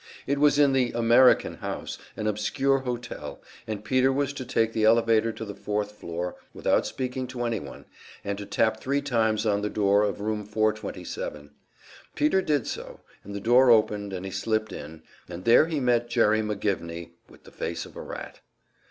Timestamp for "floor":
5.91-6.37